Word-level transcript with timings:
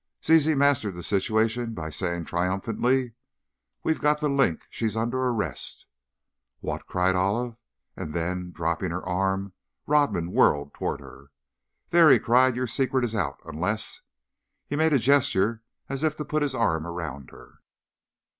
Zizi 0.25 0.55
mastered 0.55 0.95
the 0.95 1.03
situation 1.03 1.75
by 1.75 1.91
saying, 1.91 2.25
triumphantly: 2.25 3.13
"We've 3.83 4.01
got 4.01 4.19
'The 4.19 4.29
Link!' 4.29 4.65
She's 4.71 4.97
under 4.97 5.19
arrest!" 5.21 5.85
"What!" 6.59 6.87
cried 6.87 7.13
Olive, 7.15 7.55
and 7.95 8.11
then, 8.11 8.51
dropping 8.51 8.89
her 8.89 9.07
arm, 9.07 9.53
Rodman 9.85 10.31
whirled 10.31 10.73
toward 10.73 11.01
her: 11.01 11.29
"There!" 11.89 12.09
he 12.09 12.17
cried, 12.17 12.55
"your 12.55 12.65
secret 12.65 13.03
is 13.05 13.13
out! 13.13 13.37
Unless" 13.45 14.01
He 14.67 14.75
made 14.75 14.91
a 14.91 14.97
gesture 14.97 15.61
as 15.87 16.03
if 16.03 16.15
to 16.15 16.25
put 16.25 16.41
his 16.41 16.55
arm 16.55 16.87
round 16.87 17.29
her. 17.29 17.59